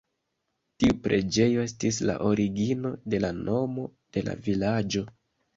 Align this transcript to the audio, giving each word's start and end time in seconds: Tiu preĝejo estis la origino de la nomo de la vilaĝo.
Tiu 0.83 0.95
preĝejo 1.07 1.61
estis 1.67 2.01
la 2.11 2.15
origino 2.29 2.93
de 3.15 3.21
la 3.27 3.33
nomo 3.43 3.87
de 4.17 4.29
la 4.31 4.37
vilaĝo. 4.49 5.07